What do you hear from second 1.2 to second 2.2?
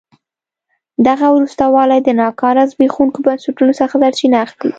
وروسته والی د